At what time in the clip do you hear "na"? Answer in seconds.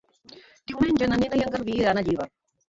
1.13-1.21